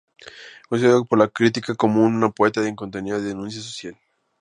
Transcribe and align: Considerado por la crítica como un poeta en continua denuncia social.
Considerado 0.67 1.05
por 1.05 1.19
la 1.19 1.27
crítica 1.27 1.75
como 1.75 2.01
un 2.03 2.31
poeta 2.33 2.67
en 2.67 2.75
continua 2.75 3.19
denuncia 3.19 3.61
social. 3.61 3.95